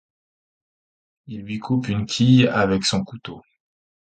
[1.27, 3.43] Il lui coupe une quille avec son couteau.